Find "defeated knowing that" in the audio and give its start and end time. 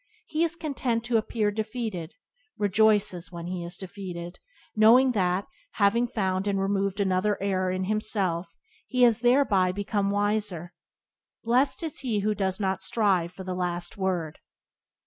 3.77-5.45